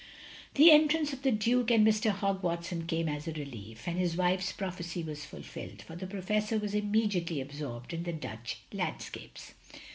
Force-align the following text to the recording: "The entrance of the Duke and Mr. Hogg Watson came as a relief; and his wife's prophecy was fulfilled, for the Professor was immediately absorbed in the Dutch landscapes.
"The 0.55 0.71
entrance 0.71 1.13
of 1.13 1.21
the 1.21 1.29
Duke 1.31 1.69
and 1.69 1.85
Mr. 1.85 2.09
Hogg 2.09 2.41
Watson 2.41 2.87
came 2.87 3.07
as 3.07 3.27
a 3.27 3.33
relief; 3.33 3.87
and 3.87 3.99
his 3.99 4.17
wife's 4.17 4.51
prophecy 4.51 5.03
was 5.03 5.25
fulfilled, 5.25 5.83
for 5.83 5.95
the 5.95 6.07
Professor 6.07 6.57
was 6.57 6.73
immediately 6.73 7.39
absorbed 7.39 7.93
in 7.93 8.01
the 8.01 8.13
Dutch 8.13 8.57
landscapes. 8.73 9.53